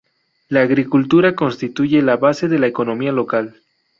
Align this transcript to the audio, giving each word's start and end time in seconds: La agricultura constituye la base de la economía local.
La 0.49 0.61
agricultura 0.61 1.35
constituye 1.35 2.01
la 2.01 2.17
base 2.17 2.47
de 2.47 2.57
la 2.57 2.65
economía 2.65 3.11
local. 3.11 3.61